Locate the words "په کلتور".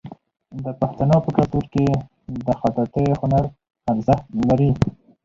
1.25-1.65